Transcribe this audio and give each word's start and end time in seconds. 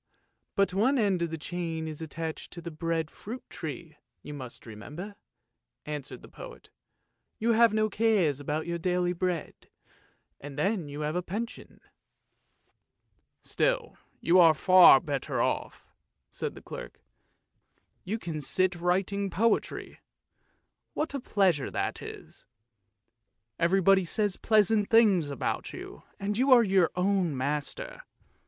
but 0.55 0.73
one 0.73 0.97
end 0.97 1.21
of 1.21 1.29
the 1.29 1.37
chain 1.37 1.87
is 1.87 2.01
attached 2.01 2.49
to 2.51 2.59
the 2.59 2.71
bread 2.71 3.11
fruit 3.11 3.47
tree, 3.51 3.95
you 4.23 4.33
must 4.33 4.65
remember," 4.65 5.13
answered 5.85 6.23
the 6.23 6.27
poet." 6.27 6.71
You 7.39 7.51
have 7.51 7.71
no 7.71 7.87
cares 7.87 8.39
about 8.39 8.65
your 8.65 8.79
daily 8.79 9.13
bread, 9.13 9.69
and 10.39 10.57
then 10.57 10.89
you 10.89 11.01
have 11.01 11.15
a 11.15 11.21
pension." 11.21 11.81
"Still 13.43 13.95
you 14.19 14.39
are 14.39 14.55
far 14.55 14.99
better 14.99 15.39
off!" 15.39 15.85
said 16.31 16.55
the 16.55 16.63
clerk; 16.63 16.99
"you 18.03 18.17
can 18.17 18.41
sit 18.41 18.75
writing 18.75 19.29
poetry, 19.29 19.99
what 20.95 21.13
a 21.13 21.19
pleasure 21.19 21.69
that 21.69 22.01
is. 22.01 22.47
Everybody 23.59 24.05
says 24.05 24.35
pleasant 24.35 24.89
things 24.89 25.27
to 25.29 25.63
you, 25.77 26.01
and 26.19 26.39
you 26.39 26.51
are 26.51 26.63
your 26.63 26.89
own 26.95 27.37
master. 27.37 28.01